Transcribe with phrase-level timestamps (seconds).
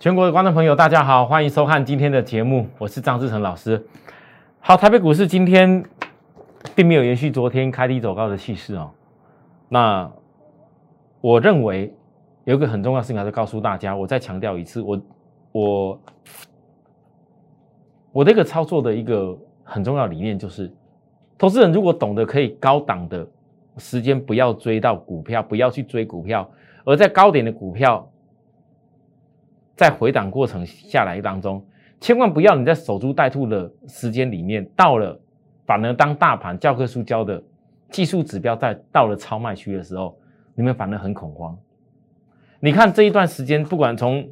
[0.00, 3.86] 全国的观众朋友，大家好，欢迎收看今天的节目，我是张志成老师。
[4.58, 5.84] 好，台北股市今天
[6.74, 8.90] 并没有延续昨天开低走高的气势哦。
[9.68, 10.10] 那
[11.20, 11.94] 我认为
[12.44, 15.00] 有一个很重要的事情，还是告诉大家，我再强调一次，我
[15.52, 16.00] 我
[18.10, 20.72] 我这个操作的一个很重要理念就是，
[21.36, 23.28] 投资人如果懂得可以高档的
[23.76, 26.50] 时间不要追到股票，不要去追股票，
[26.86, 28.10] 而在高点的股票。
[29.80, 31.64] 在回档过程下来当中，
[32.00, 35.18] 千万不要你在守株待兔的时间里面，到了
[35.64, 37.42] 反而当大盘教科书教的
[37.88, 40.14] 技术指标在到了超卖区的时候，
[40.54, 41.56] 你们反而很恐慌。
[42.60, 44.28] 你看这一段时间，不管从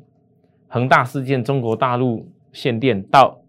[0.67, 3.41] 恒大事件、中国大陆限电到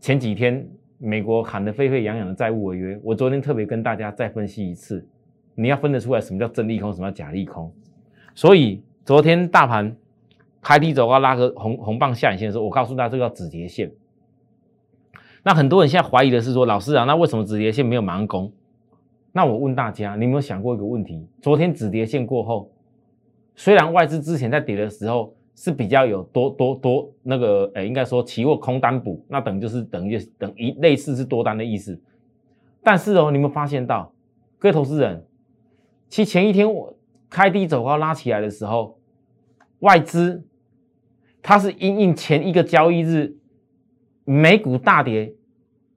[0.00, 5.06] 前几天美国喊得沸沸扬扬的债务违约，我昨天特别跟大家再分析一次，
[5.54, 7.70] 你要分得出来什么叫真利空，什么叫假利空。
[8.34, 9.94] 所以昨天大盘。
[10.60, 13.90] 开低走高，拉个红红棒下影线的时候，我告诉大家这个叫止跌线。
[15.44, 18.52] 那很多人现在怀疑的是说，老师啊，那为什么止跌线没有马上攻？
[19.32, 21.26] 那我问大家，你有没有想过一个问题？
[21.40, 22.70] 昨天止跌线过后，
[23.54, 31.98] 虽然外资之前在跌的时候是比较有多多多那个，诶，应该说期货空单补，那等于就是等于等于类似是多单的意思。
[32.82, 34.12] 但是哦，你有没有发现到
[34.58, 35.24] 各位投资人，
[36.08, 36.94] 其实前一天我
[37.30, 38.98] 开低走高拉起来的时候，
[39.78, 40.44] 外资。
[41.40, 43.36] 它是因应前一个交易日
[44.24, 45.34] 美股大跌，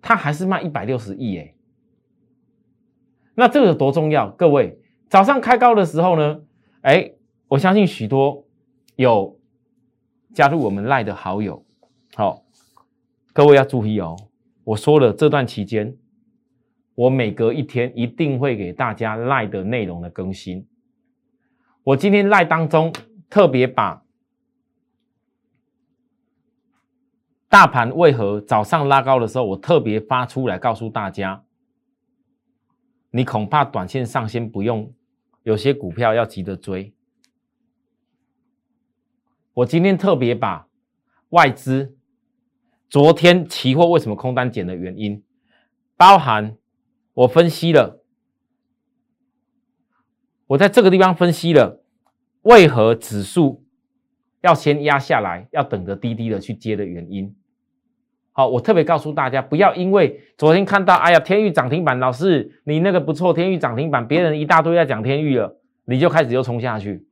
[0.01, 1.53] 它还是卖一百六十亿哎，
[3.35, 4.29] 那这个有多重要？
[4.29, 6.41] 各位早上开高的时候呢，
[6.81, 7.11] 哎，
[7.47, 8.45] 我相信许多
[8.95, 9.37] 有
[10.33, 11.65] 加入我们赖的好友，
[12.15, 12.43] 好，
[13.33, 14.15] 各位要注意哦，
[14.63, 15.97] 我说了这段期间，
[16.95, 20.65] 我每隔一天一定会给大家赖的内容的更新，
[21.83, 22.93] 我今天赖当中
[23.29, 24.00] 特别把。
[27.51, 31.43] 大盘为何早上拉高的时候，我特别发出来告诉大家，
[33.09, 34.93] 你恐怕短线上先不用，
[35.43, 36.93] 有些股票要急着追。
[39.53, 40.69] 我今天特别把
[41.31, 41.97] 外资
[42.87, 45.21] 昨天期货为什么空单减的原因，
[45.97, 46.55] 包含
[47.13, 48.01] 我分析了，
[50.47, 51.83] 我在这个地方分析了
[52.43, 53.65] 为何指数
[54.39, 57.35] 要先压下来，要等着低低的去接的原因。
[58.33, 67.05] 好，我特别告诉大家，不要因为昨天看到，哎呀，天域涨停板，老师你那个不错，天域涨停板，别人一大堆在讲天域了，你就开始又冲下去。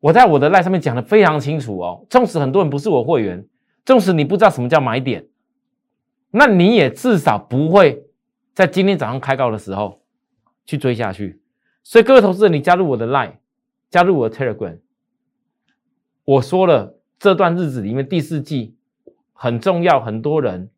[0.00, 3.46] 我在我的赖上面讲的非常清楚哦，纵使很多人不是我会员，
[3.86, 5.26] 纵使你不知道什么叫买点，
[6.30, 8.04] 那你也至少不会
[8.52, 10.02] 在今天早上开高的时候
[10.66, 11.40] 去追下去。
[11.82, 13.38] 所以各位投资人，你加入我的赖，
[13.88, 14.80] 加入我的 Telegram，
[16.26, 18.73] 我说了这段日子里面第四季。
[19.34, 20.70] 很重要，很多人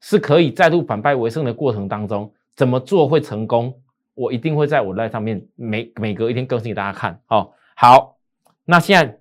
[0.00, 3.82] 是可以再度反败为胜的过程当中，怎么做会成功？
[4.14, 7.20] 我一定会在我赖上面每每隔一天更新给大家看。
[7.28, 8.16] 哦，好，
[8.64, 9.18] 那现在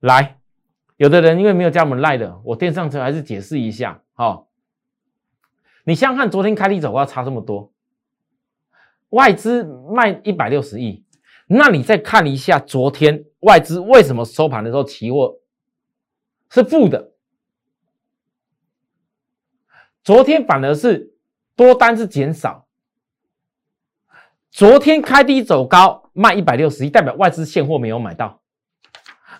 [0.00, 0.38] 来，
[0.98, 4.02] 有的人因为没有加我们赖的，我电上车还是解释一下。
[4.16, 4.46] 哦，
[5.84, 7.72] 你想想看，昨天开低走高差这么多，
[9.08, 11.04] 外资卖一百六十亿，
[11.46, 15.38] 那你再看一下昨天外资为什么收盘的时候期货
[16.50, 17.13] 是负的？
[20.04, 21.14] 昨天反而是
[21.56, 22.66] 多单是减少，
[24.50, 28.42] 昨天开低走高卖一百六十亿，代表外资现货没有买到。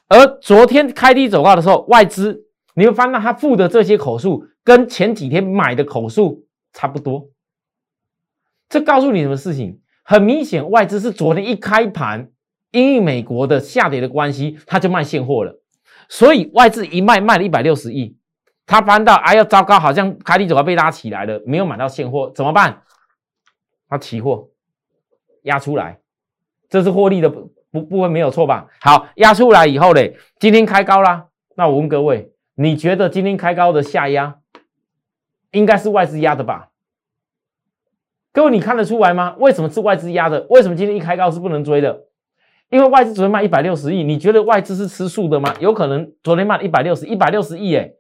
[0.09, 7.29] 而昨天开低走高的时候，外资你会发现他付的这些口数跟前几天买的口数差不多。
[8.71, 9.83] 这告诉你什么事情？
[10.03, 12.31] 很明显，外资是昨天一开盘，
[12.71, 15.61] 因为美国的下跌的关系，他就卖现货了。
[16.09, 18.17] 所以外资一卖卖了一百六十亿。
[18.67, 22.83] 他翻到，哎呀，糟糕，好像开低走高被拉起来了，没有买到现货，怎么办？
[23.89, 24.49] 他期货
[25.43, 26.01] 压出来，
[26.71, 28.67] 这是获利的部部分没有错吧？
[28.81, 31.27] 好，压出来以后嘞，今天开高啦。
[31.57, 34.39] 那我问各位，你觉得今天开高的下压，
[35.51, 36.71] 应该是外资压的吧？
[38.33, 39.37] 各位，你看得出来吗？
[39.39, 40.47] 为什么是外资压的？
[40.49, 42.07] 为什么今天一开高是不能追的？
[42.71, 45.55] 因为外资昨天卖一百六十亿，你觉得外资是吃素的吗？
[45.61, 47.93] 有可能昨天卖一百六十，一百六十亿，哎。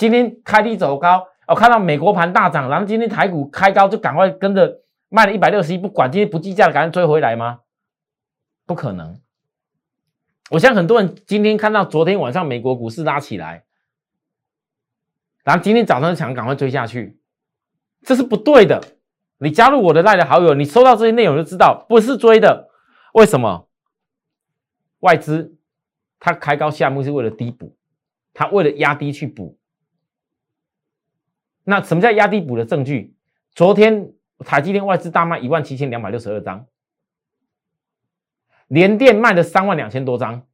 [0.00, 4.80] 今天开低走高，我看到美国盘大涨，然后今天台股开高，就赶快跟着
[5.10, 7.60] 卖了一百六十一，不管今天不计价的，赶快追回来吗？
[8.64, 9.20] 不可能。
[10.52, 13.64] 我想很多人今天看到昨天晚上美国股市拉起来，
[15.44, 17.20] 然后今天早上想赶快追下去，
[18.00, 18.82] 这是不对的。
[19.36, 22.70] 你加入我的赖的好友，你收到这些内容就知道不是追的。
[23.12, 23.68] 为什么？
[25.00, 25.58] 外资
[26.18, 27.76] 它开高下目是为了低补。
[28.32, 29.58] 他为了压低去补。
[31.64, 33.14] 那什么叫压低补的证据？
[33.54, 36.66] 昨天台积电外资大卖一万七千两百六十二张，
[38.68, 40.46] 联电卖了三万两千多张。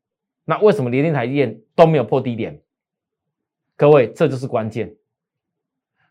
[0.44, 2.62] 那为什么联电、台积电都没有破低点？
[3.76, 4.96] 各位，这就是关键。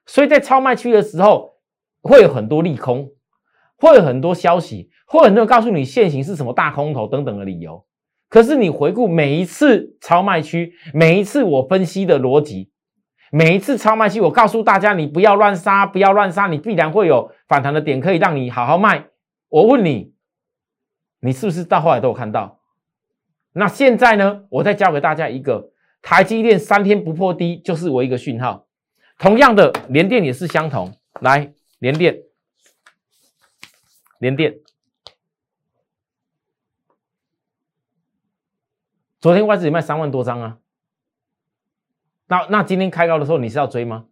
[0.06, 1.58] 所以在超卖区的时候，
[2.02, 3.12] 会有很多利空，
[3.78, 7.86] 会有很多消息，会很多人告诉你现行是什么大空头等等的理由。
[8.28, 12.70] 可是你回顾每一次超卖区，每一次我分析的逻辑，
[13.36, 19.10] 每一次超卖期，我告诉大家，你不要乱杀，不要乱杀，你必然会有反弹的点可以让你好好卖。
[19.50, 20.14] 我问你，
[21.20, 22.62] 你是不是到后来都有看到？
[23.52, 24.46] 那现在呢？
[24.50, 25.72] 我再教给大家一个，
[26.02, 28.68] 台积电三天不破低，就是我一个讯号。
[29.20, 30.98] 同样的，联电也是相同。
[31.20, 32.18] 来，联电，
[34.20, 34.60] 联电。
[39.20, 40.58] 昨天外资也卖三万多张啊，
[42.28, 44.06] 那那今天开高的时候你是要追吗？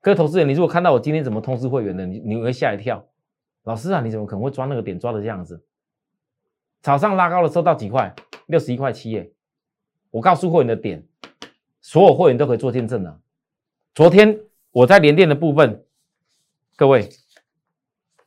[0.00, 3.06] 各位投资人，你如果看到我今天怎么通知会员的，你你会吓一跳。
[3.62, 5.64] 老师啊，你怎么可能会抓那个点抓的这样子？
[6.82, 8.14] 早上拉高的时候到几块？
[8.46, 9.32] 六十一块七耶！
[10.10, 11.06] 我告诉会员的点，
[11.80, 13.18] 所有会员都可以做见证的。
[13.94, 14.38] 昨天
[14.70, 15.86] 我在连电的部分，
[16.76, 17.08] 各位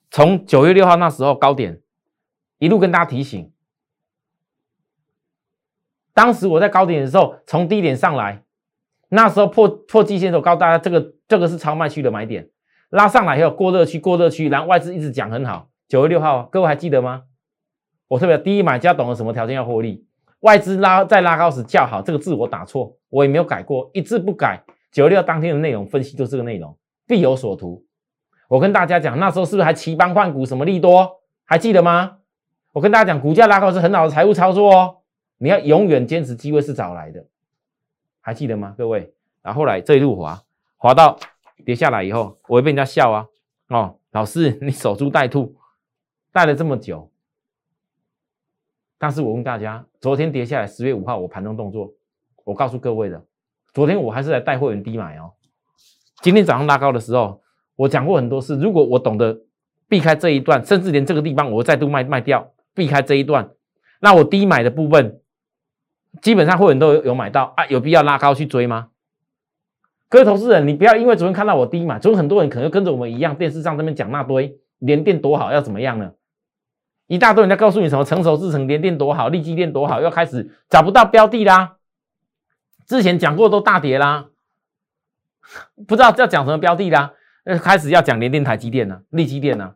[0.10, 1.84] 从九月六号那时候高点
[2.58, 3.54] 一路跟大家提醒。
[6.16, 8.44] 当时我在高点的时候，从低点上来，
[9.10, 12.50] 那时候破破季线的时候，告诉大家这个这个是超卖区的买点，
[12.90, 15.70] 拉上来以后过热区过热区，然后外资一直讲很好。
[15.88, 17.24] 九月六号，各位还记得吗？
[18.10, 20.06] 我特别第一买家懂得什么条件要获利，
[20.42, 24.64] 外资拉在拉高时叫好，这个字我打错，我也没有改过，一字不改。
[24.92, 27.86] 九月六当天的内容分析就是这个内容，必有所图。
[28.50, 31.22] 我跟大家讲，那时候是不是还齐帮换股什么利多？
[31.46, 32.18] 还记得吗？
[32.74, 34.96] 我跟大家讲，股价拉高是很好的财务操作哦。
[35.38, 37.26] 你要永远坚持机会是找来的，
[38.28, 39.14] 还记得吗，各位？
[39.42, 40.44] 然后来这一路滑，
[40.76, 41.18] 滑到
[41.64, 43.26] 跌下来以后，我会被人家笑啊！
[43.70, 45.56] 哦，老师 你守株待兔，
[46.34, 47.10] 待了这么久，
[48.98, 51.94] 但是我问大家，昨天跌下来，十月五号我盘中动作，
[52.44, 53.24] 我告诉各位的，
[53.74, 55.32] 昨天我还是来带货员低买哦。
[56.22, 57.42] 今天早上拉高的时候，
[57.78, 59.40] 我讲过很多次，如果我懂得
[59.88, 63.52] 避开这一段，甚至连这个地方我再度卖卖掉，避开这一段，
[64.02, 65.22] 那我低买的部分。
[66.22, 68.90] 基本上会员都有有买到啊，有必要拉高去追吗？
[70.10, 76.14] 各位投资人，你不要因为昨天看到我低买，昨天很多人可能跟着我们一样，电视上那边讲那堆连电多好，要怎么样呢？
[77.08, 81.78] 一大堆人在告诉你什么成熟制成连电多好，立基电多好，要开始找不到标的啦。
[82.86, 84.28] 之前讲过都大跌啦，
[85.88, 89.76] 不知道要讲什么标的啦，呃，开始要讲连电、台积电呢，利基电呢。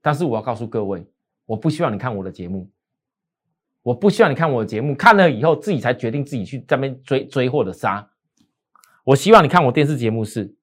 [0.00, 1.06] 但是我要告诉各位，
[1.46, 2.68] 我不希望你看我的节目。
[3.82, 8.10] 我不希望你看我的节目，看了以后自己才决定自己去这边追追或者杀。
[9.04, 10.54] 我希望你看我电视节目是，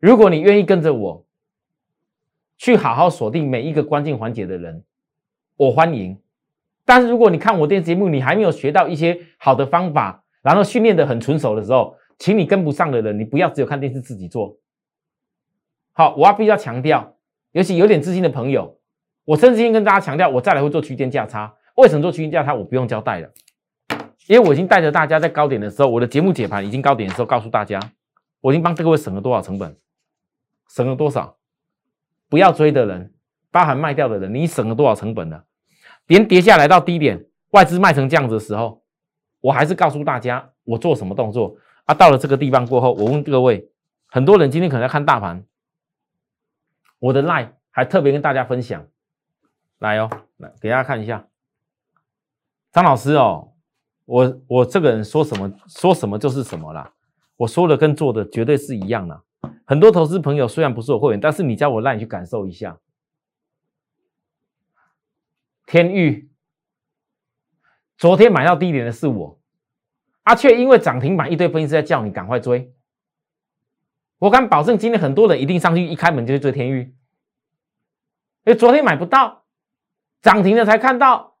[0.00, 1.26] 如果你愿意跟着我
[2.56, 4.82] 去好好锁定每一个关键环节的人，
[5.56, 6.18] 我欢迎。
[6.86, 14.56] 但是如果你看我电视节目，你还没有学到一些好的方法，然后训练的很纯熟的时候，请你跟不上的人，你不要只有看电视自己做。
[15.92, 17.16] 好，我要必须要强调，
[17.52, 18.78] 尤其有点资金的朋友，
[19.24, 21.55] 我甚至先跟大家强调，我再来会做区间价差。
[21.76, 22.54] 为什么做区间价差？
[22.54, 23.30] 我不用交代了，
[24.26, 27.78] 因为我已经带着大家在高点的时候，我的节目解盘已经高点的时候告诉大家，
[28.40, 29.76] 我已经帮各位省了多少成本，
[30.68, 31.36] 省了多少？
[32.28, 33.14] 不要追的人，
[33.50, 35.44] 包含卖掉的人，你省了多少成本了？
[36.06, 38.82] 连跌下来到低点，外资卖成这样子的时候，
[39.40, 41.94] 我还是告诉大家我做什么动作啊？
[41.94, 43.68] 到了这个地方过后，我问各位，
[44.06, 45.44] 很多人今天可能要看大盘，
[46.98, 48.86] 我的 line 还特别跟大家分享，
[49.78, 51.26] 来哦，来给大家看一下。
[52.76, 53.54] 张老师哦，
[54.04, 56.92] 我我这个人说什么说什么就是什么啦，
[57.36, 59.18] 我说的跟做的绝对是一样的。
[59.64, 62.78] 很多投资朋友虽然不是我会员，但是你叫我让你去感受一下。
[65.64, 66.30] 天域
[67.96, 69.40] 昨天买到低点的是我，
[70.24, 72.74] 啊，却因为涨停板一堆分析师在叫你赶快追。
[74.18, 76.94] 我敢保证，今天很多人一定上去一开门就去追天域，
[78.44, 79.46] 因为昨天买不到，
[80.20, 81.35] 涨停了才看到。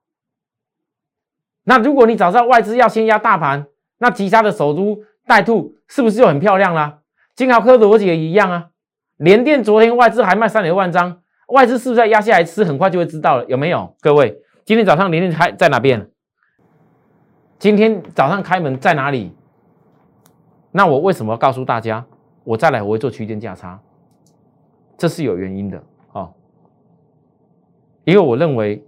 [1.68, 3.66] 那如果你早知道外资要先压大盘，
[3.98, 7.00] 那其他的守株待兔是不是就很漂亮啦？
[7.34, 8.68] 金豪科的逻辑也一样啊。
[9.16, 12.62] 联电昨天外资还卖三点万张，外资是不是在压下来吃？
[12.62, 13.96] 很快就会知道了，有没有？
[14.00, 16.08] 各位，今天早上联电开在哪边？
[17.58, 19.34] 今天早上开门在哪里？
[20.70, 22.06] 那我为什么告诉大家？
[22.44, 23.80] 我再来我会做区间价差，
[24.96, 25.82] 这是有原因的
[26.12, 26.30] 啊。
[28.04, 28.86] 因为我认为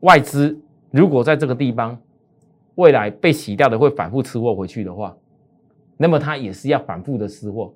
[0.00, 0.58] 外资。
[0.90, 1.98] 如果在这个地方
[2.74, 5.16] 未来被洗掉的会反复吃货回去的话，
[5.96, 7.72] 那么它也是要反复的吃货，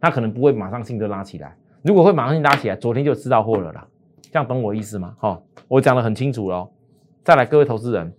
[0.00, 1.56] 它可能不会马上性就拉起来。
[1.82, 3.86] 如果会马上性拉起来，昨天就吃到货了啦。
[4.22, 5.14] 这样懂我意思吗？
[5.18, 6.68] 好，我讲的很清楚喽。
[7.22, 8.12] 再来，各位投资人，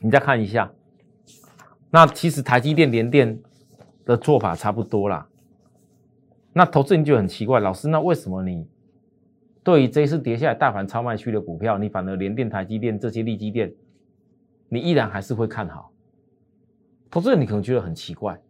[0.00, 0.70] 你再看一下，
[1.90, 3.38] 那其实台积电、联电
[4.04, 5.26] 的做法差不多啦。
[6.52, 8.66] 那投资人就很奇怪，老师，那为什么你
[9.64, 13.74] 对于这次跌下来大盘超卖区的股票，你反而联电、台积电这些利基电，
[14.68, 15.90] 你依然还是会看好？
[17.10, 18.40] 投资人你可能觉得很奇怪，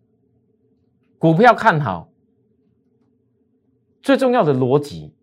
[1.18, 2.10] 股票看好，
[4.02, 5.14] 最重要的逻辑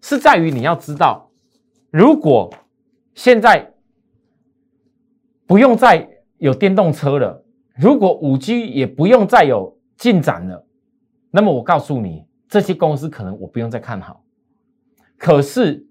[0.00, 1.30] 是在于你要知道，
[1.90, 2.52] 如果
[3.14, 3.74] 现在
[5.46, 7.44] 不用再有电动车了，
[7.76, 10.66] 如果五 G 也不用再有进展了。
[11.30, 14.23] 那么我告诉你，这些公司可能我不用再看好。
[15.18, 15.86] 可是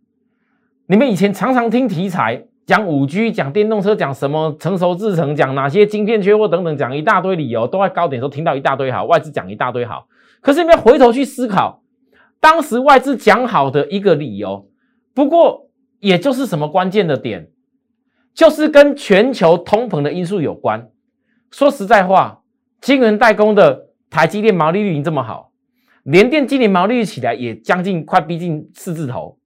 [0.88, 10.08] 你们以前常常听题材讲五 G、讲电动车、讲什么成熟制程、讲哪些晶片缺货等等，讲一大堆理由，都在高点时候听到一大堆好，外资讲一大堆好。
[10.42, 11.82] 可是你们回头去思考，
[12.40, 14.68] 当时外资讲好的一个理由，
[15.14, 17.50] 不过也就是什么关键的点，
[18.34, 20.90] 就是跟全球通膨的因素有关。
[21.52, 22.42] 说实在话，
[22.82, 23.88] 晶圆代工的。
[24.14, 25.50] 台积电毛利率已经这么好，
[26.04, 29.40] 联电今年毛利率起来也将近快逼近四字头，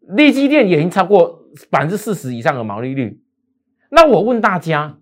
[0.00, 3.20] 利基电也已经超过百分之四十以上的毛利率。
[3.90, 4.98] 那我问大家，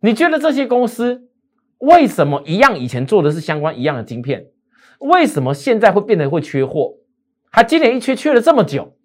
[0.00, 1.28] 你觉得这些公司
[1.78, 4.46] 为什么一样以前做的是相关一样的晶片，
[5.00, 6.94] 为什么现在会变得会缺货？
[7.50, 8.96] 还今年一缺缺了这么久，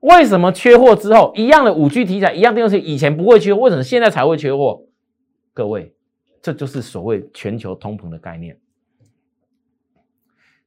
[0.00, 4.84] 为什么缺货之后一样的五 G 题材一样电动车以前不会缺，为什么现在才会缺货？
[5.52, 5.94] 各位，
[6.40, 8.56] 这就是所谓全球通膨的概念。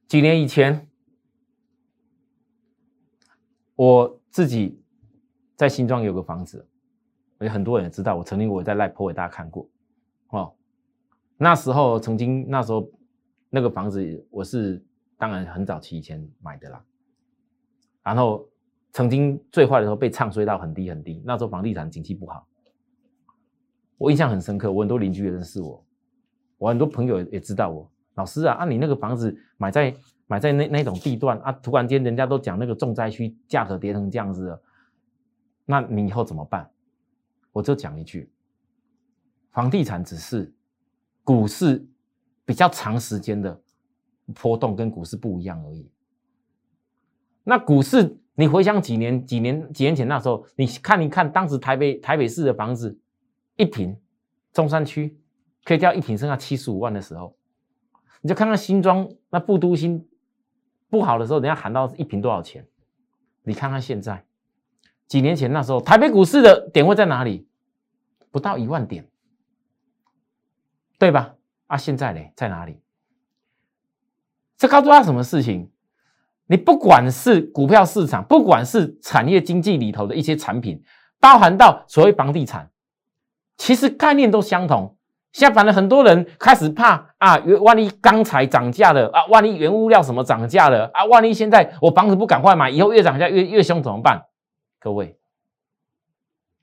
[0.06, 0.88] 几年以前，
[3.74, 4.80] 我自己
[5.56, 6.66] 在新庄有个房子，
[7.38, 9.68] 而且很多人也知道，我曾经我在赖坡给大家看过，
[10.28, 10.54] 哦，
[11.36, 12.88] 那时候曾经那时候
[13.50, 14.84] 那个房子我是
[15.16, 16.84] 当然很早期以前买的啦，
[18.02, 18.48] 然后
[18.92, 22.46] 曾经最坏的时候被唱衰到很低很低，那时候房地产景气不好，
[23.96, 25.84] 我印象很深刻，我很多邻居也认识我，
[26.58, 27.90] 我很多朋友也知道我。
[28.14, 29.94] 老师啊，按你那个房子买在
[30.26, 34.62] 买在那那种地段啊，突然间人家都讲那个重灾区价格跌成这样子了，
[35.64, 36.70] 那你以后怎么办？
[37.52, 38.30] 我就讲一句，
[39.50, 40.52] 房地产只是
[41.22, 41.86] 股市
[42.44, 43.60] 比较长时间的
[44.34, 45.90] 波动，跟股市不一样而已。
[47.42, 52.98] 那股市你回想几年几年几年前那时候，你看一看当时台北台北市的房子
[53.56, 53.96] 一平
[54.52, 55.20] 中山区
[55.64, 57.36] 可以掉一平剩下七十五万的时候。
[58.24, 60.08] 你就看看新庄那布都新
[60.88, 62.66] 不好的时候，人家喊到一平多少钱？
[63.42, 64.24] 你看看现在，
[65.06, 67.46] 几年前那时候台北股市的点位在哪里？
[68.30, 69.06] 不到一万点，
[70.98, 71.34] 对吧？
[71.66, 72.80] 啊，现在呢在哪里？
[74.56, 75.70] 这告诉他什么事情？
[76.46, 80.82] 你不管是股票市场，不管是产业经济里头的一些产品，
[81.20, 82.70] 包含到所谓房地产，
[83.58, 84.96] 其实概念都相同。
[85.34, 94.26] 现在反正很多人开始怕啊，万一钢材涨价了啊，万一原物料什么涨价了啊，万一现在我房子不赶快买，以后越涨价越越凶怎么办？
[94.78, 95.18] 各位，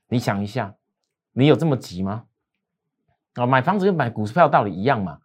[0.08, 0.74] 你想一下，
[1.32, 2.24] 你有这么急吗？
[3.34, 5.18] 啊，买房子跟买股票道理一样嘛？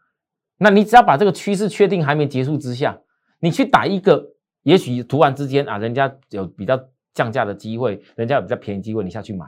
[0.57, 2.99] 那你只要把这个趋势确定还没结束之下，
[3.39, 6.77] 你去打一个，也许突然之间啊，人家有比较
[7.13, 9.45] 降价的机会，人家有比较便宜机会，你下去买。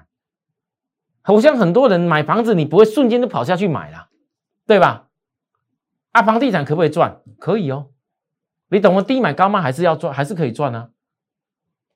[1.30, 4.08] 好像很多人买房子，你不会瞬间就跑下去买了，
[4.66, 5.10] 对吧？
[6.12, 7.22] 啊，房地产可不可以赚？
[7.38, 7.90] 可以哦。
[8.72, 10.90] 你懂得低买高卖还是要赚，还是可以赚呢？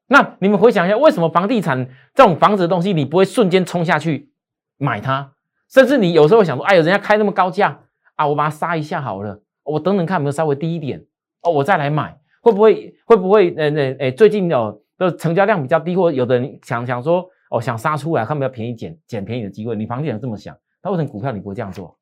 [0.05, 4.31] 那你们回想一下，为什么房地产这种房子的东西，你不会瞬间冲下去
[4.77, 5.31] 买它？
[5.67, 7.79] 甚至你有时候想说，哎呦，人家开那么高价
[8.13, 11.03] 啊，我把它杀一下好了，我等等看有没有稍微低一点
[11.41, 13.51] 哦，我再来买，会不会会不会？
[13.57, 17.27] 呃呃哎，最近有的成交量比较低，或有的人想想说。
[17.53, 19.75] 哦，想杀出来，看不要便宜捡捡便宜的机会。
[19.75, 21.95] 你房地产这么想，那为什么股票你不会这样做？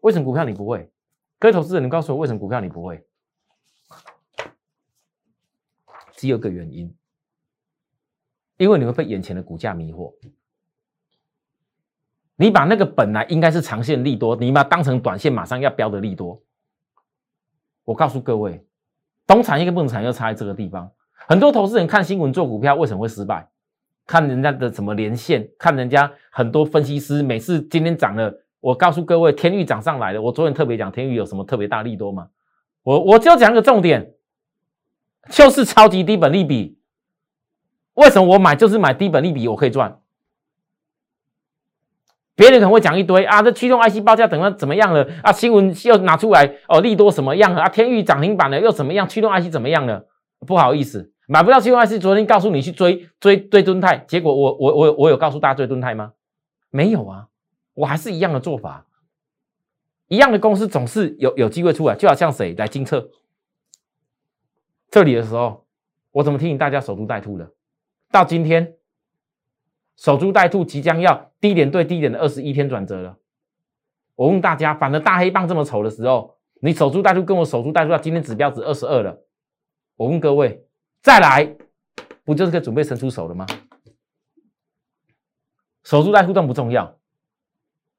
[0.00, 0.90] 为什么股票你不会？
[1.38, 3.06] 各位投资人，你告诉我为什么股票你不会？
[6.12, 6.96] 只有个原因，
[8.56, 10.14] 因为你会被眼前的股价迷惑。
[12.36, 16.42] 你把那个本来应该是长线利多，你把它当成短线马上要飙的利多。
[17.84, 18.66] 我告诉各位，
[19.26, 20.90] 懂产业跟不懂产业差在这个地方。
[21.12, 23.50] 很多投资人看新闻做股票，为什么会失败？
[24.08, 30.22] 看人家的怎么连线，看人家很多分析师每次今天涨了，我告诉各位，天域涨上来了。
[30.22, 32.28] 我昨天特别讲天域有什么特别大利多吗？
[32.84, 34.14] 我我就讲个重点，
[35.28, 36.78] 就是超级低本利比。
[37.92, 40.00] 为什么我买就是买低本利比，我可以赚？
[42.34, 45.30] 别人可能会讲一堆啊，这驱动 IC 报价怎么怎么样了啊？
[45.32, 47.68] 新闻又拿出来哦，利多什么样了啊？
[47.68, 49.06] 天域涨停板了又怎么样？
[49.06, 50.06] 驱动 IC 怎么样了？
[50.46, 52.00] 不好意思，买不到驱动 IC。
[52.00, 56.14] 昨天告诉你去追追追敦泰，结果我我我我有告诉大家追敦泰吗？
[56.70, 57.28] 没有啊，
[57.74, 58.86] 我还是一样的做法，
[60.08, 63.10] 一样的公司总是有有机会出来，就好像谁来金策
[64.90, 65.66] 这里的时候，
[66.12, 67.52] 我怎么提醒大家守株待兔的？
[68.10, 68.74] 到今天。
[69.96, 73.18] 守株待兔，即将要低点对低点的二十一天转折了。
[74.14, 79.24] 我问大家，反正大黑棒这么丑的时候，你守株待兔跟我守株待兔到今天指标值二十二了。
[79.96, 80.67] 我问各位，
[81.00, 81.56] 再来，
[82.24, 83.46] 不就是可以准备伸出手了吗？
[85.84, 86.98] 守株待兔重不重要？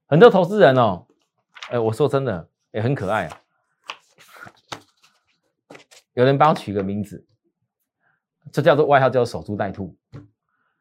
[0.05, 1.07] 很多投资人哦，
[1.69, 3.41] 哎，我说真的，也很可爱啊。
[6.13, 7.25] 有人帮我取个名字，
[8.51, 9.95] 这叫做外号，叫做守株待兔。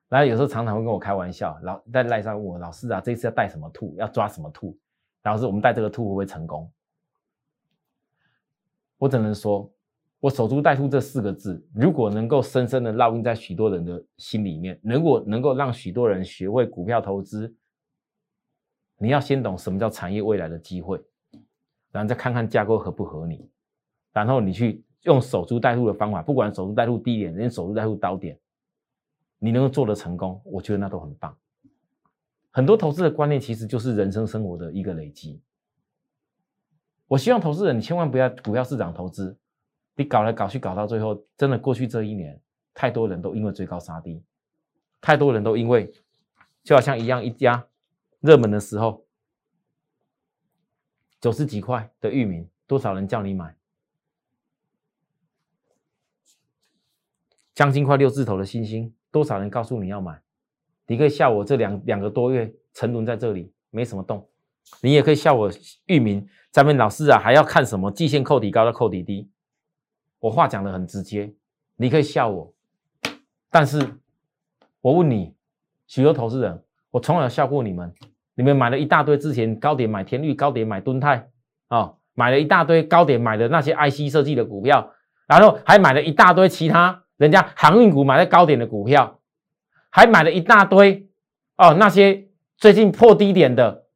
[0.09, 4.79] 然后有时候常常会跟我开玩笑，老在赖上问我老师啊，这次要带什么兔，要抓什么兔？
[5.23, 6.73] 老师，我们带这个兔会不会成功？
[8.97, 9.71] 我只能说，
[10.21, 17.55] 我守株待兔这四个字，如果能够深深的烙印在许多人的心里面，如果能够让许多人学会股票投资，
[18.99, 21.01] 你要先懂什么叫产业未来的机会，
[21.93, 23.49] 然后再看看架构合不合理，
[24.13, 28.37] 然后你去用守株待兔的方法，不管守株待兔低点，连守株待兔高点。
[29.39, 31.39] 你能够做的成功，我觉得那都很棒。
[32.51, 35.41] 很多投资的观念其实就是人生生活的一个累积。
[37.07, 39.39] 我希望投资人你千万不要股票市场投资，
[39.99, 42.41] 你搞来搞去搞到最后，真的过去这一年，
[42.73, 44.23] 太多人都因为追高杀低，
[45.01, 45.93] 太多人都因为
[46.63, 47.67] 就好像一样一家
[48.21, 49.05] 热门的时候，
[51.21, 53.57] 九十几块的域名，多少人叫你买？
[57.53, 58.95] 将近快六字头的星星。
[59.11, 60.23] 多少人告诉你要买？
[60.87, 64.29] 你可以笑我这两两个多月沉沦在这里没什么动，
[64.81, 65.51] 你也可以笑我
[65.87, 69.29] 域名咱们老师啊还要看什么季线扣底高到扣底低？
[70.21, 71.33] 我话讲的很直接，
[71.77, 72.53] 你可以笑我，
[73.51, 73.81] 但是
[74.81, 75.35] 我问你，
[75.87, 77.93] 许多投资人，我从来笑过你们，
[78.35, 81.29] 你们买了一大堆之前高点买天域，高点买敦泰
[81.69, 84.93] 啊，买了一大堆高点买的那些 IC 设计的股票，
[85.27, 87.05] 然后还买了一大堆其他。
[87.17, 89.19] 人家航运股买在高点的股票，
[89.91, 91.09] 还买了一大堆
[91.57, 93.87] 哦，那些最近破低点的，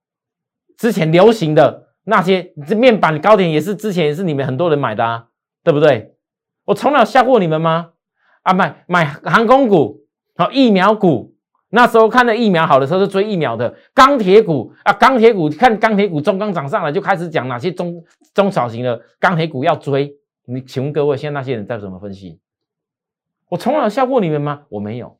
[0.77, 5.29] 之前流行的那些这面板高点也是之前也是你们很多人买的啊，
[5.63, 6.12] 对不对？
[6.65, 7.93] 我从来吓过你们吗？
[8.43, 10.05] 啊，买买航空股，
[10.37, 11.35] 好疫苗股，
[11.71, 20.17] 那时候看的疫苗好的时候是追疫苗的，钢铁股啊，钢铁股看钢铁股中钢涨上来就开始讲哪些中中小型的钢铁股要追。
[20.45, 22.41] 你请问各位，现在那些人在怎么分析？
[23.49, 24.65] 我从来笑过你们吗？
[24.71, 25.19] 我没有。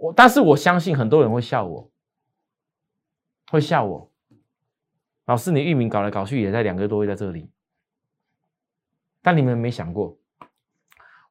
[0.00, 1.90] 我但是我相信很多人会笑我，
[3.50, 4.10] 会笑我。
[5.26, 7.48] 老师，你域名搞来搞去也在两个多月在这里，
[9.22, 10.18] 但你们没想过，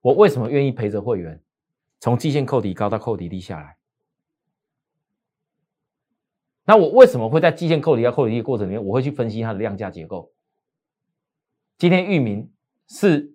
[0.02, 1.40] 我为什么愿意陪着会员
[2.00, 3.78] 从季线扣底高到扣底低下来？
[6.64, 10.32] 那我为什么会在季线扣底高扣底低的过程里面，我会去分析它的量价结构？
[11.78, 12.52] 今天域名
[12.88, 13.34] 是。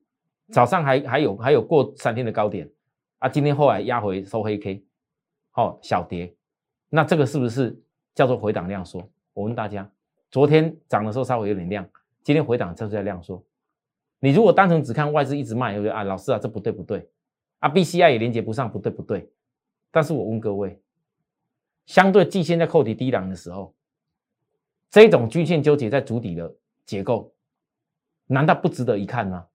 [0.53, 2.71] 早上还还有还有过三天的高点
[3.19, 4.85] 啊，今天后来压回收黑 K，
[5.51, 6.33] 好小跌，
[6.89, 7.83] 那这个是不是
[8.15, 9.11] 叫做回档量缩？
[9.33, 9.91] 我问大家，
[10.31, 11.85] 昨天涨的时候稍微有点量，
[12.23, 13.45] 今天回档这是在量缩。
[14.27, 17.09] 你如果单纯只看外资一直卖，就觉得啊老师啊这不对不对
[17.61, 19.31] 啊 BCI 也连接不上，不对不对。
[19.93, 20.83] 但是我问各位，
[21.87, 23.73] 相对季线在扣底低档的时候，
[24.91, 26.53] 这种均线纠结在主底的
[26.85, 27.33] 结构，
[28.27, 29.47] 难道不值得一看吗？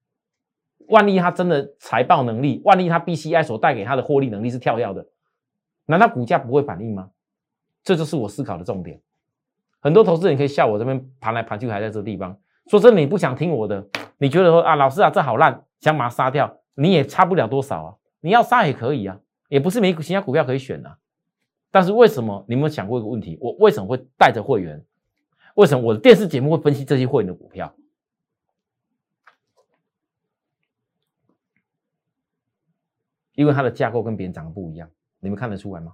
[0.87, 5.05] 万一它真的财报能力，万一它 BCI 所带给它的获利能力是跳跃的，
[5.85, 7.11] 难道股价不会反应吗？
[7.83, 9.01] 这就是我思考的重点。
[9.81, 13.85] 很多投资人可以笑我这边盘来盘去还在这地方，说真的你不想听我的，
[14.21, 17.97] 你觉得说啊老师啊这好烂，想把它杀掉，你也差不了多少啊。
[18.19, 20.99] 你要杀也可以啊，也不是没其他股票可以选啊。
[21.71, 23.39] 但是为什么你有没有想过一个问题？
[23.41, 24.85] 我为什么会带着会员？
[25.55, 27.73] 为什么我的电视节目会分析这些会员的股票？
[33.33, 34.87] 因为它的架构跟别人长得不一样，
[35.19, 35.93] 你们看得出来吗？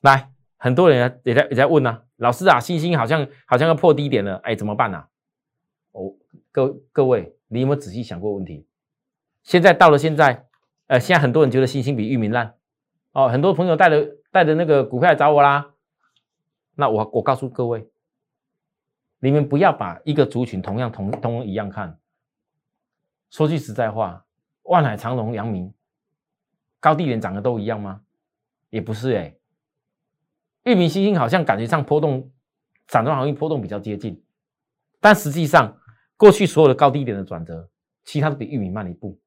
[0.00, 5.06] 来，很多人也在也在问呢，老师啊，星星好像好像要破低点了，哎，怎么办呢？
[5.92, 6.12] 哦，
[6.56, 8.66] 各各位，你有没有仔细想过问题？
[9.42, 10.46] 现在到了现在，
[10.86, 12.54] 呃，现在很多人觉得星星比域名烂，
[13.12, 15.74] 哦，很多朋友带着带着那个股票来找我啦。
[16.74, 17.86] 那我我告诉各位，
[19.18, 21.98] 你们不要把一个族群同样同同一样看。
[23.28, 24.24] 说句实在话。
[24.62, 25.72] 万海长隆、阳明
[26.80, 28.00] 高低点涨的都一样吗？
[28.70, 29.36] 也不是哎，
[30.64, 32.32] 域名星星好像感觉上波动，
[32.88, 34.24] 散装航运波动比较接近，
[34.98, 35.78] 但实际上
[36.16, 37.68] 过去所有的高低点的转折，
[38.04, 39.18] 其他都比玉米慢一步。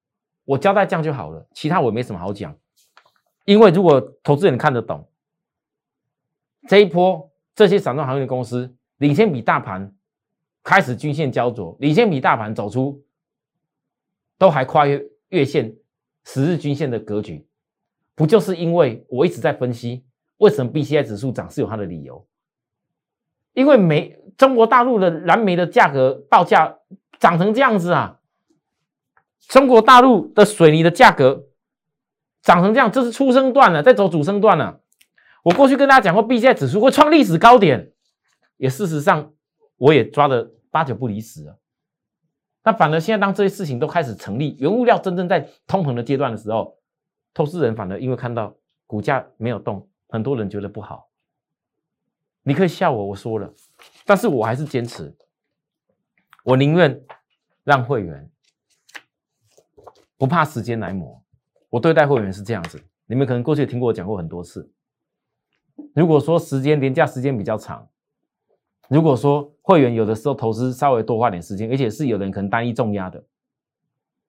[0.46, 2.58] 我交代这样就好了，其他我没什么好讲。
[3.46, 5.08] 因为如果投资人看得懂，
[6.68, 9.96] 这一波这些散装航运公司领先比大盘
[10.64, 13.04] 开始均线焦灼，领先比大盘走出
[14.38, 15.76] 都还跨越月线、
[16.26, 17.48] 十日均线的格局，
[18.16, 20.06] 不就是因为我一直在分析
[20.38, 22.26] 为什么 B C I 指数涨是有它的理由？
[23.60, 26.78] 因为煤中国大陆的燃煤的价格报价
[27.20, 28.20] 涨成这样子啊，
[29.50, 31.48] 中国大陆的水泥的价格
[32.42, 34.80] 涨成这样，这是初升段了，在走主升段了。
[35.44, 37.92] 我过去跟大家讲过，B C I 指数会创历史高点，
[38.56, 39.34] 也事实上
[39.76, 41.56] 我也抓的八九不离十啊。
[42.64, 46.78] 那反而现在当这些事情都开始成立，原物料真正在通膨的阶段的时候，
[47.34, 48.56] 投资人反而因为看到
[48.88, 51.09] 股价没有动，很多人觉得不好。
[52.50, 53.54] 你可以笑我，我说了，
[54.08, 55.16] 但是我还是坚持，
[56.44, 57.00] 我宁愿
[57.64, 58.28] 让会员
[60.18, 61.24] 不怕时间来磨。
[61.70, 64.68] 我对待会员是这样子，你们可能过去听过我讲过很多次。
[65.94, 67.88] 如果说时间廉价时间比较长，
[68.88, 73.24] 如果说会员有的时候投资稍微多花点时间，而且是有人可能单一重压的，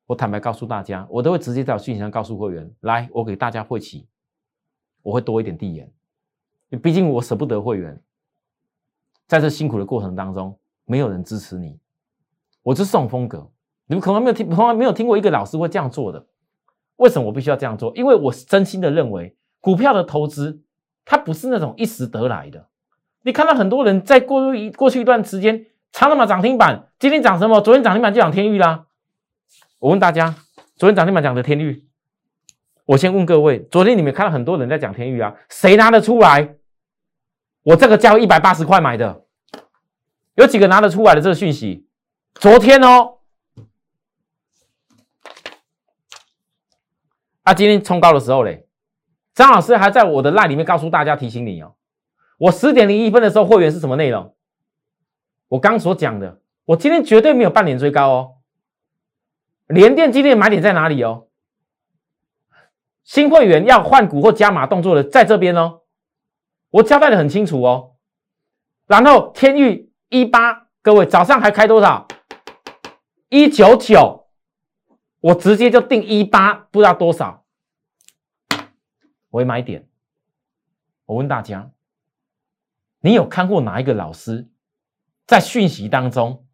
[0.05, 4.07] 我坦白告诉大家，我都会直接在讯息上告诉会员，来，我给大家会期，
[5.01, 5.91] 我会多一点递延，
[6.83, 7.99] 毕竟我舍不得会员，
[9.31, 11.79] 在这辛苦的过程当中，没有人支持你，
[12.65, 13.49] 我就是这种风格，
[13.87, 16.27] 你们可能没有听，从来没有听过一个老师会这样做的，
[16.97, 17.93] 为什么我必须要这样做？
[17.95, 20.63] 因为我是真心的认为，股票的投资。
[21.03, 22.69] 它不是那种一时得来的。
[23.23, 27.61] 你看到很多人在过一过去一段时间，长那么涨停板，今天涨什么？
[27.61, 28.87] 昨天涨停板就涨天域啦。
[29.79, 30.37] 我问大家，
[30.77, 31.85] 昨天涨停板讲的天域，
[32.85, 35.35] 我先问各位，昨天你们看到很多人在讲天域啊？
[35.49, 36.57] 谁拿得出来？
[37.63, 39.25] 我这个价位一百八十块买的，
[40.35, 41.87] 有几个拿得出来的这个讯息？
[42.35, 43.19] 昨天哦，
[47.43, 48.67] 啊，今天冲高的时候嘞？
[49.35, 51.75] 张老师还在我的赖里面告诉大家提醒你哦，
[52.39, 54.35] 我十点零一分的时候会员是什么内容？
[55.49, 58.37] 我刚所讲的，我今天绝对没有半点追高哦。
[59.67, 61.27] 联电今天买点在哪里哦？
[63.05, 65.80] 新会员要换股或加码动作的在这边哦，
[66.71, 67.97] 我交代的很清楚哦。
[68.87, 72.07] 然后天域一八，各位早上还开多少？
[73.29, 74.27] 一九九，
[75.21, 77.45] 我直接就定一八，不知道多少。
[79.31, 79.89] 我买点。
[81.07, 81.71] 我问大家，
[83.01, 84.49] 你有看过哪一个老师
[85.27, 86.47] 在讯息当中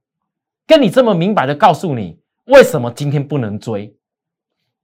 [0.66, 3.96] 跟你这么明白的告诉你，为什么今天不能追？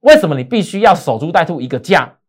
[0.01, 2.19] 为什么你必须要守株待兔一个价？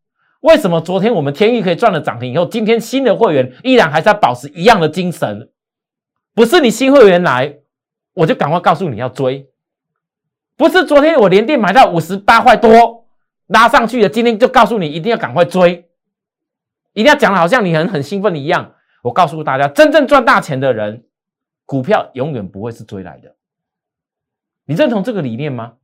[0.44, 5.50] 为什么昨天我们天域可以赚了涨停以后，今天新的会员依然还是要保持一样的精神？
[6.34, 7.60] 不是你新会员来，
[8.12, 9.48] 我就赶快告诉你要追。
[10.54, 13.02] 不是昨天我连电买到五十八块多。
[13.46, 15.86] 拉上去了，今天就告诉你一定要赶快追，
[16.94, 18.72] 一定要讲的好像你很很兴奋一样。
[19.02, 21.04] 我告诉大家，真正赚大钱的人，
[21.66, 23.36] 股票永远不会是追来的。
[24.66, 25.74] 你认同这个理念吗？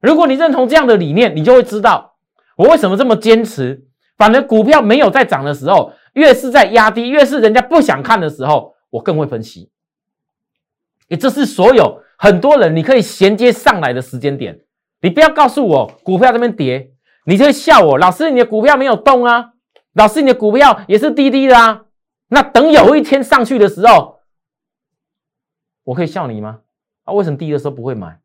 [0.00, 2.16] 如果你认同这样的理念，你就会知道
[2.56, 3.86] 我为什么这么坚持。
[4.20, 9.70] 反正股票没有在涨的时候，越是在压低，越是人家不想看的时候，我更会分析。
[11.08, 14.60] 也这是所有很多人你可以衔接上来的时间点。
[15.00, 16.92] 你不要告诉我股票这边跌，
[17.24, 17.96] 你就会笑我。
[17.96, 19.52] 老师，你的股票没有动啊？
[19.94, 21.86] 老师，你的股票也是低低的啊？
[22.28, 24.20] 那等有一天上去的时候，
[25.84, 26.60] 我可以笑你吗？
[27.04, 28.20] 啊，为什么低的时候不会买？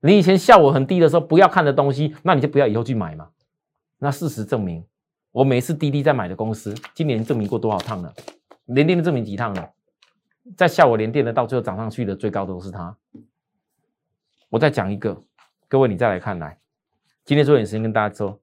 [0.00, 3.28] 你以前笑我很低的时候不要看的东西，那你就不要以后去买嘛。
[4.02, 4.82] 那事实证明，
[5.30, 8.12] 我每次滴滴在买的公司，今年证明过多少趟了？
[8.64, 9.72] 连电的证明几趟了？
[10.56, 12.96] 在下我连电的，到最后涨上去的最高都是他。
[14.48, 15.22] 我再讲一个，
[15.68, 16.58] 各位你再来看来，
[17.26, 18.40] 今天做点时间跟大家说，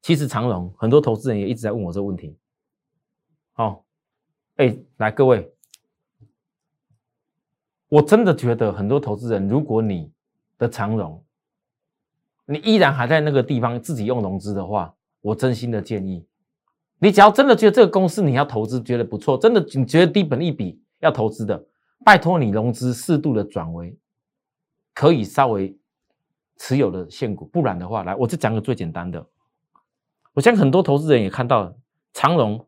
[0.00, 2.38] 其实长荣很多投资人也一直在问我这个问题。
[3.52, 3.84] 好，
[4.56, 5.54] 哎，来各位，
[7.88, 10.10] 我真的觉得很多投资人，如果你
[10.56, 11.22] 的长荣，
[12.46, 16.26] 你依然还在那个地方自己用融资的话，我真心的建议，
[16.98, 21.64] 你只要真的觉得这个公司你要投资觉得不错，真的你觉得低本一笔要投资的，
[22.04, 23.96] 拜托你融资适度的转为。
[24.94, 25.74] 可以稍微
[26.58, 29.26] 持有的现股，不然的话，来，我就讲个最简单的。
[30.34, 31.74] 我相信很多投资人也看到
[32.12, 32.66] 长荣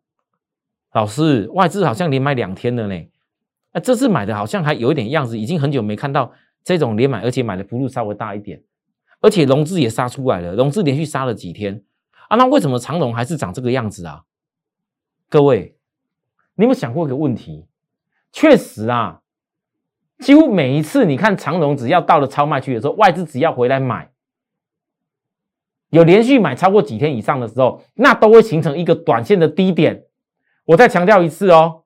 [0.94, 3.08] 老师外资好像连买两天了呢。
[3.72, 6.32] 那，这次买的好像还有一点样子，已经很久没看到
[6.62, 8.62] 这种连买，而且买的幅度稍微大一点，
[9.24, 11.82] 而且融资也杀出来了，融资连续杀了几天
[12.28, 12.36] 啊。
[12.36, 14.24] 那为什么长荣还是长这个样子啊？
[15.30, 15.78] 各位，
[16.56, 17.66] 你有没有想过一个问题？
[18.32, 19.22] 确实啊，
[20.18, 24.10] 几乎每一次你看长荣，只要到了超卖区的时候，外资只要回来买，
[25.88, 30.04] 有连续买超过几天以上的时候，那都会形成一个短线的低点。
[30.66, 31.83] 我再强调一次哦。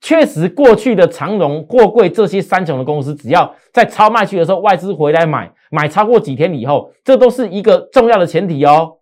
[0.00, 8.98] 确实，过去的长荣、货柜这些三雄的公司，只要在超卖区的时候，外资回来买，买超过几天以后，这都是一个重要的前提哦。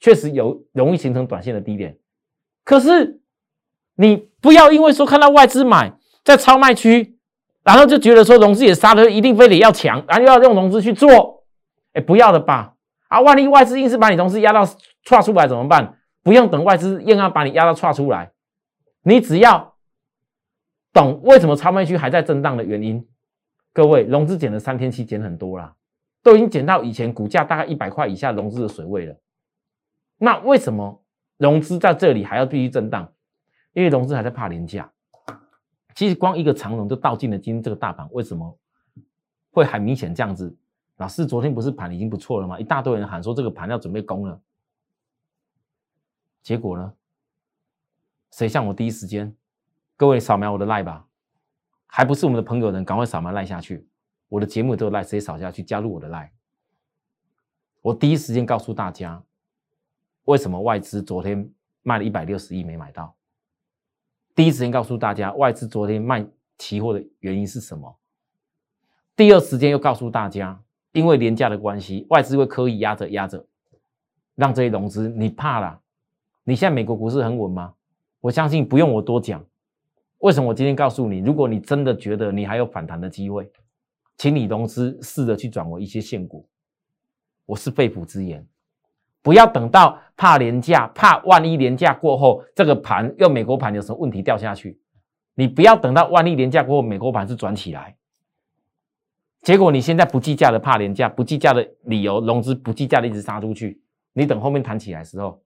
[0.00, 1.96] 确实有容易形成短线的低点，
[2.64, 3.20] 可是
[3.94, 5.92] 你不要因为说看到外资买
[6.24, 7.16] 在超卖区，
[7.62, 11.44] 然后就觉得说融资也杀的一定非得要强，然后又要用融资去做，
[11.92, 12.74] 哎，不要的吧？
[13.06, 14.68] 啊，万一外资硬是把你融资压到
[15.04, 15.96] 岔出来怎么办？
[16.24, 18.32] 不用等外资硬要把你压到岔出来，
[19.04, 19.75] 你只要。
[20.96, 23.06] 懂为什么超卖区还在震荡的原因？
[23.74, 25.76] 各位，融资减了三天期，减很多啦，
[26.22, 29.14] 都已经减到以前股价大概一百块以下融资的水位了。
[30.16, 31.04] 那为什么
[31.36, 33.12] 融资在这里还要继续震荡？
[33.74, 34.90] 因为融资还在怕廉价。
[35.94, 38.58] 其实光一个长融就倒进了今天这个大盘，为什么
[39.50, 40.56] 会很明显这样子？
[40.96, 42.58] 老师，昨天不是盘已经不错了吗？
[42.58, 44.40] 一大堆人喊说这个盘要准备攻了，
[46.42, 46.94] 结果呢？
[48.30, 49.36] 谁像我第一时间？
[49.96, 51.06] 各位扫描我的赖吧，
[51.86, 53.88] 还不是我们的朋友人，赶快扫描赖下去。
[54.28, 56.30] 我的节目都有赖，直接扫下去加入我的赖。
[57.80, 59.22] 我第一时间告诉大家，
[60.24, 61.50] 为什么外资昨天
[61.82, 63.14] 卖了一百六十亿没买到？
[64.34, 66.26] 第一时间告诉大家，外资昨天卖
[66.58, 67.96] 期货的原因是什么？
[69.14, 73.46] 第二时间又告诉大家，因为廉价的关系，外资会刻意压着压着，
[74.34, 75.80] 让这些融资你怕了？
[76.44, 77.74] 你现在美国股市很稳吗？
[78.20, 79.42] 我相信不用我多讲。
[80.18, 83.50] 为什么我今天告诉你，如果你真的觉得你还有反弹的机会，
[84.16, 86.48] 请你融资试着去转为一些现股。
[87.44, 88.44] 我是肺腑之言，
[89.22, 94.80] 不要等到怕廉价，怕万一廉价过后这个盘又美国盘有什么问题掉下去，
[95.34, 97.94] 你不要等到万一廉价过后美国盘是转起来，
[99.42, 103.80] 结果你现在不计价的怕廉价，不计价的理由融资不计价的一直杀出去，
[104.14, 105.40] 你等后面弹起来的时候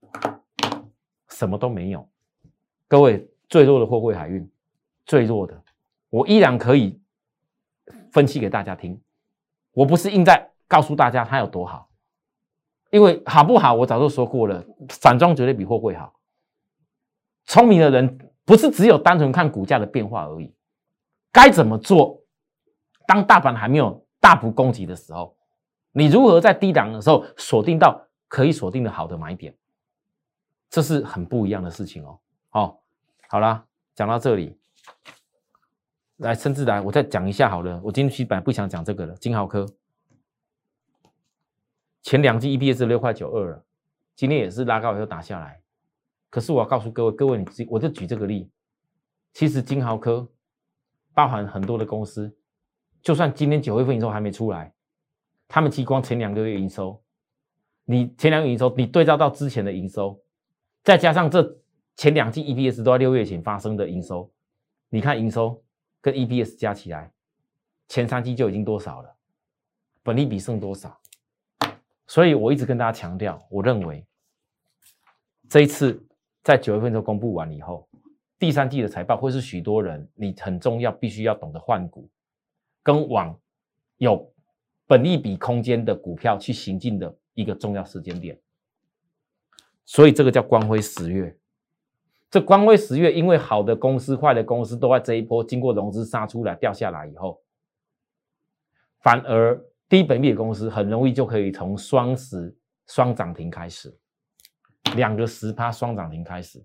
[1.29, 2.09] 什么都没有。
[2.87, 4.49] 各位最弱的货柜海运。
[5.11, 5.61] 最弱的，
[6.09, 7.01] 我依然可以
[8.13, 9.03] 分析给大家听。
[9.73, 11.91] 我不是硬在告诉大家它有多好，
[12.93, 16.15] 因为好不好，我早就说过了，散装绝对比货柜好。
[17.45, 20.55] 聪明的人不是只有单纯看股价的变化而已，
[21.33, 22.23] 该怎么做？
[23.09, 25.37] 当大盘还没有大幅攻击的时候，
[25.91, 29.53] 你如何在低档的时候锁定到可以锁定的好的买点？
[30.69, 32.21] 这是很不一样的事情哦。
[32.51, 32.81] 好，
[33.29, 33.65] 好了，
[33.97, 34.60] 讲到这里。
[36.19, 37.81] 来，甚至来，我再讲一下好了。
[37.83, 39.15] 我今天其实本来不想讲这个了。
[39.15, 39.67] 金豪科
[42.03, 43.65] 前两季 EPS 六块九二了，
[44.15, 45.63] 今天也是拉高以后打下来。
[46.29, 48.51] 可是我要告诉各位，各位你，我就举这个例。
[49.33, 50.29] 其实金豪科
[51.15, 52.37] 包含很多的公司，
[53.01, 54.75] 就算今天九月份营收还没出来，
[55.49, 57.03] 他们其光前两个月营收，
[57.85, 60.21] 你前两个月营收，你对照到之前的营收，
[60.85, 61.59] 再加上这
[61.97, 64.31] 前两季 EPS 都在六月前发生的营收。
[64.93, 65.65] 你看营收
[66.01, 67.13] 跟 EPS 加起来，
[67.89, 69.17] 前三季就已经多少了？
[70.03, 71.01] 本利比剩多少？
[72.07, 74.05] 所以我一直跟大家强调，我认为
[75.49, 76.05] 这一次
[76.43, 77.89] 在九月份就公布完以后，
[78.37, 82.11] 第三季的财报会是许多人你很重要，必须要懂得换股，
[82.83, 83.39] 跟往
[83.99, 84.35] 有
[84.87, 88.41] 本利比空间的股票去行进的一个重要时间点。
[89.85, 91.37] 所以这个叫光辉十月。
[92.31, 97.43] 这光辉十月，因为好的公司、坏的公司都在这一波经过融资杀出来掉下来以后，
[99.01, 103.99] 反而低本利的公司很容易就可以从双十双涨停开始，
[104.95, 106.65] 两个十趴双涨停开始。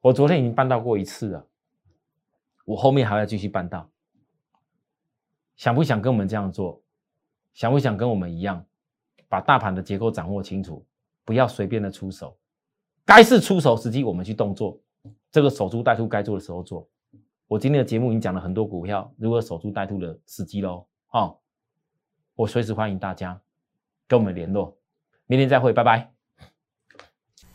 [0.00, 1.46] 我昨天已经办到过一次了，
[2.66, 3.90] 我后面还要继续办到。
[5.56, 6.82] 想不想跟我们这样做？
[7.54, 8.64] 想不想跟我们一样，
[9.28, 10.86] 把大盘的结构掌握清楚，
[11.24, 12.38] 不要随便的出手？
[13.08, 14.78] 该是出手时机，我们去动作。
[15.30, 16.86] 这个守株待兔该做的时候做。
[17.46, 20.86] 我今天的节目已经讲了很多股票如何守株待兔的时机喽。
[21.06, 21.40] 好，
[22.34, 23.40] 我随时欢迎大家
[24.06, 24.76] 跟我们联络。
[25.24, 26.17] 明天再会，拜拜。